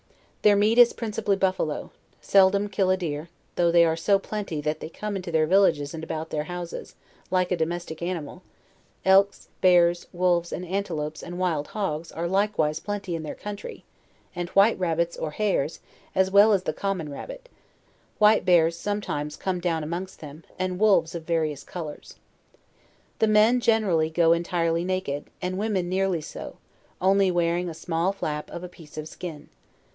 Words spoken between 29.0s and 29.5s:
a skin.